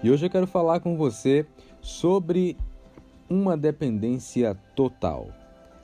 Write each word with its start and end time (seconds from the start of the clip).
E 0.00 0.12
hoje 0.12 0.26
eu 0.26 0.30
quero 0.30 0.46
falar 0.46 0.78
com 0.78 0.96
você 0.96 1.44
sobre 1.80 2.56
uma 3.28 3.56
dependência 3.56 4.56
total. 4.76 5.26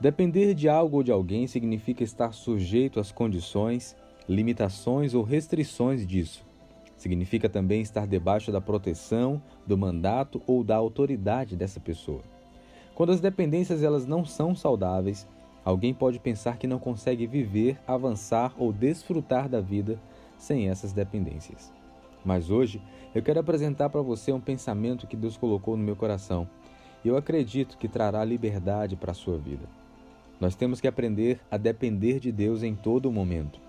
Depender 0.00 0.54
de 0.54 0.66
algo 0.66 0.96
ou 0.96 1.02
de 1.02 1.12
alguém 1.12 1.46
significa 1.46 2.02
estar 2.02 2.32
sujeito 2.32 2.98
às 2.98 3.12
condições, 3.12 3.94
limitações 4.26 5.12
ou 5.12 5.22
restrições 5.22 6.06
disso. 6.06 6.42
Significa 6.96 7.50
também 7.50 7.82
estar 7.82 8.06
debaixo 8.06 8.50
da 8.50 8.62
proteção, 8.62 9.42
do 9.66 9.76
mandato 9.76 10.40
ou 10.46 10.64
da 10.64 10.76
autoridade 10.76 11.54
dessa 11.54 11.78
pessoa. 11.78 12.22
Quando 12.94 13.12
as 13.12 13.20
dependências 13.20 13.82
elas 13.82 14.06
não 14.06 14.24
são 14.24 14.54
saudáveis, 14.54 15.28
alguém 15.62 15.92
pode 15.92 16.18
pensar 16.18 16.56
que 16.56 16.66
não 16.66 16.78
consegue 16.78 17.26
viver, 17.26 17.78
avançar 17.86 18.54
ou 18.56 18.72
desfrutar 18.72 19.50
da 19.50 19.60
vida 19.60 20.00
sem 20.38 20.70
essas 20.70 20.94
dependências. 20.94 21.76
Mas 22.24 22.50
hoje 22.50 22.80
eu 23.14 23.22
quero 23.22 23.40
apresentar 23.40 23.88
para 23.88 24.02
você 24.02 24.32
um 24.32 24.40
pensamento 24.40 25.06
que 25.06 25.16
Deus 25.16 25.36
colocou 25.36 25.76
no 25.76 25.82
meu 25.82 25.96
coração 25.96 26.48
e 27.04 27.08
eu 27.08 27.16
acredito 27.16 27.78
que 27.78 27.88
trará 27.88 28.24
liberdade 28.24 28.96
para 28.96 29.12
a 29.12 29.14
sua 29.14 29.38
vida. 29.38 29.66
Nós 30.40 30.54
temos 30.54 30.80
que 30.80 30.88
aprender 30.88 31.40
a 31.50 31.56
depender 31.56 32.20
de 32.20 32.30
Deus 32.30 32.62
em 32.62 32.74
todo 32.74 33.10
momento. 33.10 33.60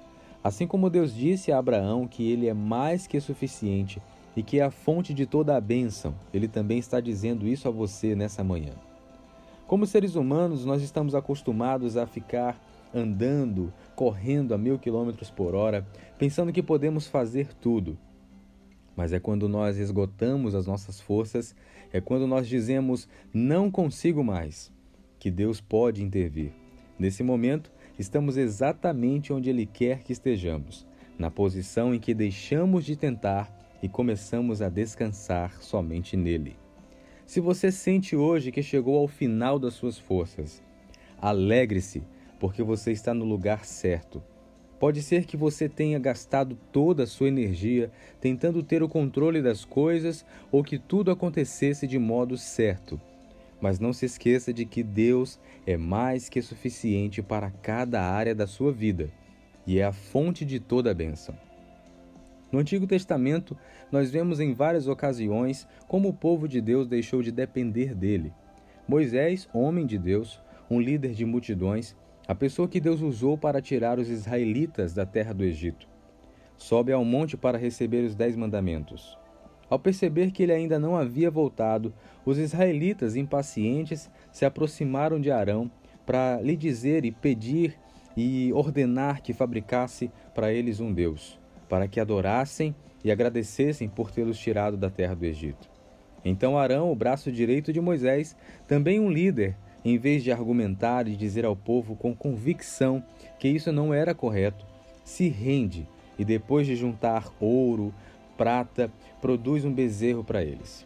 Assim 0.44 0.68
como 0.68 0.90
Deus 0.90 1.14
disse 1.14 1.52
a 1.52 1.58
Abraão 1.58 2.08
que 2.08 2.32
ele 2.32 2.48
é 2.48 2.54
mais 2.54 3.08
que 3.08 3.20
suficiente 3.20 4.02
e 4.36 4.44
que 4.44 4.60
é 4.60 4.64
a 4.64 4.72
fonte 4.72 5.14
de 5.14 5.26
toda 5.26 5.56
a 5.56 5.62
bênção, 5.62 6.16
ele 6.34 6.48
também 6.48 6.78
está 6.78 7.00
dizendo 7.00 7.48
isso 7.48 7.68
a 7.68 7.72
você 7.72 8.16
nessa 8.16 8.44
manhã. 8.44 8.74
Como 9.68 9.86
seres 9.86 10.16
humanos, 10.16 10.66
nós 10.66 10.82
estamos 10.82 11.14
acostumados 11.14 11.98
a 11.98 12.08
ficar 12.08 12.60
andando, 12.94 13.72
correndo 13.96 14.54
a 14.54 14.58
mil 14.58 14.80
quilômetros 14.80 15.30
por 15.30 15.54
hora, 15.54 15.86
pensando 16.18 16.52
que 16.52 16.64
podemos 16.64 17.08
fazer 17.08 17.54
tudo. 17.54 17.98
Mas 19.00 19.14
é 19.14 19.20
quando 19.20 19.48
nós 19.48 19.78
esgotamos 19.78 20.54
as 20.54 20.68
nossas 20.68 21.00
forças, 21.00 21.56
é 21.94 22.02
quando 22.02 22.28
nós 22.28 22.50
dizemos 22.50 23.08
não 23.34 23.72
consigo 23.72 24.26
mais, 24.26 24.74
que 25.18 25.32
Deus 25.32 25.62
pode 25.62 26.04
intervir. 26.04 26.52
Nesse 27.00 27.24
momento, 27.24 27.72
estamos 27.98 28.36
exatamente 28.36 29.32
onde 29.32 29.50
Ele 29.50 29.66
quer 29.66 30.04
que 30.04 30.12
estejamos, 30.12 30.86
na 31.18 31.32
posição 31.32 31.96
em 31.96 32.00
que 32.02 32.14
deixamos 32.14 32.84
de 32.84 32.98
tentar 32.98 33.50
e 33.82 33.88
começamos 33.88 34.62
a 34.62 34.68
descansar 34.68 35.62
somente 35.62 36.18
nele. 36.18 36.58
Se 37.26 37.40
você 37.40 37.72
sente 37.72 38.18
hoje 38.18 38.52
que 38.52 38.62
chegou 38.62 38.98
ao 38.98 39.08
final 39.08 39.58
das 39.58 39.76
suas 39.76 39.98
forças, 39.98 40.62
alegre-se, 41.22 42.04
porque 42.38 42.62
você 42.62 42.92
está 42.92 43.14
no 43.14 43.24
lugar 43.24 43.64
certo. 43.64 44.22
Pode 44.80 45.02
ser 45.02 45.26
que 45.26 45.36
você 45.36 45.68
tenha 45.68 46.00
gastado 46.00 46.58
toda 46.72 47.04
a 47.04 47.08
sua 47.08 47.28
energia 47.28 47.92
tentando 48.22 48.64
ter 48.64 48.82
o 48.82 48.88
controle 48.88 49.42
das 49.42 49.66
coisas 49.66 50.26
ou 50.52 50.64
que 50.64 50.80
tudo 50.80 51.12
acontecesse 51.12 51.86
de 51.86 52.00
modo 52.00 52.38
certo. 52.38 53.00
Mas 53.60 53.78
não 53.78 53.92
se 53.92 54.06
esqueça 54.06 54.54
de 54.54 54.66
que 54.66 54.82
Deus 54.82 55.38
é 55.68 55.76
mais 55.76 56.30
que 56.30 56.42
suficiente 56.42 57.22
para 57.22 57.52
cada 57.52 58.02
área 58.02 58.34
da 58.34 58.48
sua 58.48 58.72
vida 58.72 59.12
e 59.68 59.80
é 59.80 59.84
a 59.84 59.92
fonte 59.92 60.46
de 60.46 60.62
toda 60.62 60.92
a 60.92 60.94
bênção. 60.94 61.36
No 62.52 62.58
Antigo 62.58 62.88
Testamento, 62.88 63.56
nós 63.92 64.10
vemos 64.10 64.40
em 64.40 64.54
várias 64.54 64.88
ocasiões 64.88 65.68
como 65.88 66.10
o 66.10 66.14
povo 66.14 66.48
de 66.48 66.62
Deus 66.62 66.88
deixou 66.88 67.22
de 67.22 67.32
depender 67.32 67.94
dele. 67.94 68.34
Moisés, 68.88 69.48
homem 69.54 69.86
de 69.86 70.00
Deus, 70.00 70.42
um 70.70 70.80
líder 70.80 71.14
de 71.14 71.26
multidões, 71.26 71.96
a 72.30 72.36
pessoa 72.36 72.68
que 72.68 72.80
Deus 72.80 73.02
usou 73.02 73.36
para 73.36 73.60
tirar 73.60 73.98
os 73.98 74.08
israelitas 74.08 74.94
da 74.94 75.04
terra 75.04 75.34
do 75.34 75.44
Egito. 75.44 75.88
Sobe 76.56 76.92
ao 76.92 77.04
monte 77.04 77.36
para 77.36 77.58
receber 77.58 78.04
os 78.04 78.14
dez 78.14 78.36
mandamentos. 78.36 79.18
Ao 79.68 79.80
perceber 79.80 80.30
que 80.30 80.44
ele 80.44 80.52
ainda 80.52 80.78
não 80.78 80.96
havia 80.96 81.32
voltado, 81.32 81.92
os 82.24 82.38
israelitas, 82.38 83.16
impacientes, 83.16 84.12
se 84.32 84.46
aproximaram 84.46 85.20
de 85.20 85.32
Arão 85.32 85.72
para 86.06 86.40
lhe 86.40 86.56
dizer 86.56 87.04
e 87.04 87.12
pedir 87.12 87.76
e 88.16 88.54
ordenar 88.54 89.24
que 89.24 89.34
fabricasse 89.34 90.12
para 90.36 90.54
eles 90.54 90.80
um 90.80 90.94
Deus, 90.94 91.40
para 91.68 91.88
que 91.88 92.00
adorassem 92.00 92.76
e 93.04 93.12
agradecessem 93.12 93.90
por 93.90 94.12
tê-los 94.12 94.38
tirado 94.38 94.78
da 94.78 94.92
terra 94.92 95.16
do 95.16 95.26
Egito. 95.26 95.68
Então 96.24 96.60
Arão, 96.60 96.92
o 96.92 96.96
braço 96.96 97.32
direito 97.32 97.74
de 97.74 97.82
Moisés, 97.82 98.36
também 98.68 99.00
um 99.00 99.10
líder, 99.10 99.58
em 99.84 99.98
vez 99.98 100.24
de 100.24 100.32
argumentar 100.32 101.08
e 101.08 101.16
dizer 101.16 101.46
ao 101.46 101.56
povo 101.56 101.96
com 101.96 102.16
convicção 102.16 103.04
que 103.38 103.48
isso 103.48 103.72
não 103.72 103.94
era 103.94 104.14
correto, 104.14 104.66
se 105.04 105.28
rende 105.30 105.88
e 106.18 106.26
depois 106.26 106.68
de 106.68 106.76
juntar 106.76 107.32
ouro, 107.40 107.94
prata, 108.38 108.92
produz 109.22 109.64
um 109.64 109.74
bezerro 109.74 110.24
para 110.24 110.44
eles. 110.44 110.86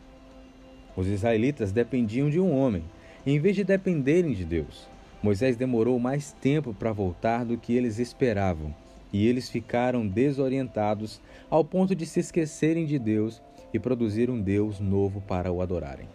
Os 0.95 1.07
israelitas 1.07 1.71
dependiam 1.71 2.29
de 2.29 2.39
um 2.39 2.55
homem, 2.55 2.83
em 3.25 3.39
vez 3.39 3.55
de 3.55 3.63
dependerem 3.63 4.33
de 4.33 4.45
Deus. 4.45 4.87
Moisés 5.23 5.55
demorou 5.55 5.97
mais 5.99 6.33
tempo 6.33 6.73
para 6.73 6.91
voltar 6.91 7.45
do 7.45 7.57
que 7.57 7.73
eles 7.73 7.97
esperavam, 7.97 8.75
e 9.11 9.27
eles 9.27 9.49
ficaram 9.49 10.07
desorientados 10.07 11.21
ao 11.49 11.63
ponto 11.63 11.95
de 11.95 12.05
se 12.05 12.19
esquecerem 12.19 12.85
de 12.85 12.99
Deus 12.99 13.41
e 13.73 13.79
produzir 13.79 14.29
um 14.29 14.39
Deus 14.39 14.79
novo 14.79 15.21
para 15.21 15.51
o 15.51 15.61
adorarem. 15.61 16.07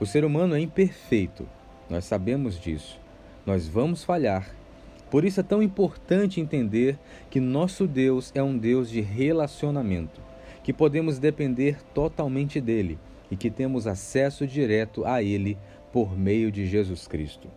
O 0.00 0.06
ser 0.06 0.24
humano 0.24 0.54
é 0.54 0.60
imperfeito, 0.60 1.46
nós 1.88 2.04
sabemos 2.04 2.58
disso. 2.58 3.00
Nós 3.46 3.66
vamos 3.66 4.04
falhar. 4.04 4.54
Por 5.10 5.24
isso 5.24 5.40
é 5.40 5.42
tão 5.42 5.62
importante 5.62 6.40
entender 6.40 6.98
que 7.30 7.40
nosso 7.40 7.86
Deus 7.86 8.30
é 8.34 8.42
um 8.42 8.58
Deus 8.58 8.90
de 8.90 9.00
relacionamento, 9.00 10.20
que 10.62 10.72
podemos 10.72 11.18
depender 11.18 11.78
totalmente 11.94 12.60
dele 12.60 12.98
e 13.30 13.36
que 13.36 13.50
temos 13.50 13.86
acesso 13.86 14.46
direto 14.46 15.04
a 15.06 15.22
ele 15.22 15.56
por 15.92 16.16
meio 16.16 16.52
de 16.52 16.66
Jesus 16.66 17.06
Cristo. 17.08 17.48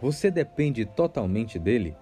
Você 0.00 0.30
depende 0.30 0.84
totalmente 0.84 1.58
dele? 1.58 1.96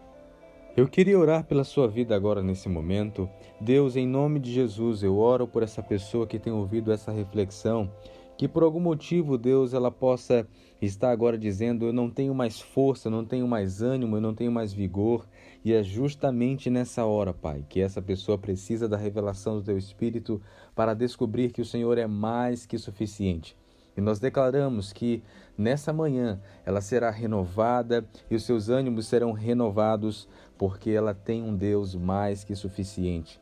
Eu 0.77 0.87
queria 0.87 1.19
orar 1.19 1.43
pela 1.45 1.65
sua 1.65 1.89
vida 1.89 2.15
agora 2.15 2.43
nesse 2.43 2.69
momento. 2.69 3.29
Deus, 3.61 3.97
em 3.97 4.07
nome 4.07 4.39
de 4.39 4.53
Jesus, 4.53 5.03
eu 5.03 5.19
oro 5.19 5.47
por 5.47 5.65
essa 5.65 5.83
pessoa 5.83 6.27
que 6.27 6.39
tem 6.39 6.53
ouvido 6.53 6.93
essa 6.93 7.11
reflexão 7.11 7.91
que 8.39 8.47
por 8.47 8.63
algum 8.63 8.79
motivo, 8.79 9.37
Deus, 9.37 9.75
ela 9.75 9.91
possa 9.91 10.47
estar 10.81 11.11
agora 11.11 11.37
dizendo: 11.37 11.87
Eu 11.87 11.93
não 11.93 12.09
tenho 12.09 12.33
mais 12.33 12.61
força, 12.61 13.09
eu 13.09 13.13
não 13.13 13.25
tenho 13.25 13.49
mais 13.49 13.83
ânimo, 13.83 14.17
eu 14.17 14.21
não 14.21 14.33
tenho 14.33 14.53
mais 14.53 14.73
vigor. 14.73 15.27
E 15.65 15.73
é 15.73 15.83
justamente 15.83 16.71
nessa 16.71 17.05
hora, 17.05 17.35
Pai, 17.35 17.65
que 17.69 17.81
essa 17.81 18.01
pessoa 18.01 18.39
precisa 18.39 18.89
da 18.89 18.97
revelação 18.97 19.57
do 19.57 19.65
Teu 19.65 19.77
Espírito 19.77 20.41
para 20.73 20.95
descobrir 20.95 21.51
que 21.51 21.61
o 21.61 21.65
Senhor 21.65 21.99
é 21.99 22.07
mais 22.07 22.65
que 22.65 22.79
suficiente. 22.79 23.57
E 23.97 24.01
nós 24.01 24.21
declaramos 24.21 24.93
que 24.93 25.21
nessa 25.59 25.93
manhã 25.93 26.41
ela 26.65 26.81
será 26.81 27.11
renovada 27.11 28.09
e 28.31 28.37
os 28.37 28.45
seus 28.45 28.69
ânimos 28.69 29.09
serão 29.09 29.33
renovados, 29.33 30.29
porque 30.57 30.91
ela 30.91 31.13
tem 31.13 31.43
um 31.43 31.57
Deus 31.57 31.97
mais 31.97 32.45
que 32.45 32.55
suficiente. 32.55 33.41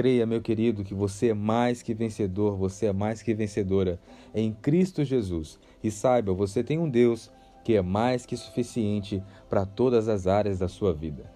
Creia, 0.00 0.24
meu 0.24 0.40
querido, 0.40 0.82
que 0.82 0.94
você 0.94 1.28
é 1.28 1.34
mais 1.34 1.82
que 1.82 1.92
vencedor, 1.92 2.56
você 2.56 2.86
é 2.86 2.92
mais 2.94 3.20
que 3.20 3.34
vencedora 3.34 4.00
em 4.34 4.50
Cristo 4.50 5.04
Jesus. 5.04 5.58
E 5.84 5.90
saiba, 5.90 6.32
você 6.32 6.64
tem 6.64 6.78
um 6.78 6.88
Deus 6.88 7.30
que 7.62 7.74
é 7.74 7.82
mais 7.82 8.24
que 8.24 8.34
suficiente 8.34 9.22
para 9.46 9.66
todas 9.66 10.08
as 10.08 10.26
áreas 10.26 10.60
da 10.60 10.68
sua 10.68 10.94
vida. 10.94 11.30